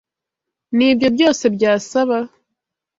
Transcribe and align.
Nibyo 0.77 1.07
byose 1.15 1.43
byasaba? 1.55 2.17